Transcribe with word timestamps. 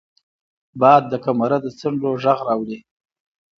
باد 0.79 1.03
د 1.09 1.13
کمره 1.25 1.57
د 1.61 1.65
څنډو 1.79 2.11
غږ 2.23 2.39
راوړي 2.47 2.79